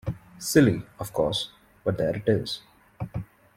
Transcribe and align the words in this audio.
Silly, 0.39 0.81
of 0.99 1.13
course, 1.13 1.51
but 1.83 1.99
there 1.99 2.15
it 2.15 2.27
is. 2.27 2.61